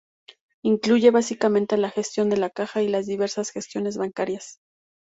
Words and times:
Incluye, 0.63 1.11
básicamente, 1.11 1.77
la 1.77 1.91
gestión 1.91 2.31
de 2.31 2.37
la 2.37 2.49
caja 2.49 2.81
y 2.81 2.87
las 2.87 3.05
diversas 3.05 3.51
gestiones 3.51 3.97
bancarias. 3.97 4.57